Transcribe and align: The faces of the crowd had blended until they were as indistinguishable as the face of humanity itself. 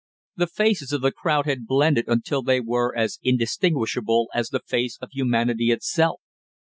The 0.35 0.47
faces 0.47 0.91
of 0.93 1.01
the 1.01 1.11
crowd 1.11 1.45
had 1.45 1.67
blended 1.67 2.05
until 2.07 2.41
they 2.41 2.59
were 2.59 2.91
as 2.97 3.19
indistinguishable 3.21 4.29
as 4.33 4.49
the 4.49 4.59
face 4.61 4.97
of 4.99 5.09
humanity 5.11 5.69
itself. 5.69 6.19